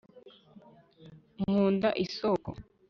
nkunda 1.41 1.89
isoko 2.03 2.49